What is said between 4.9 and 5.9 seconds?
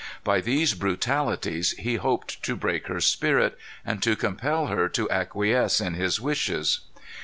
acquiesce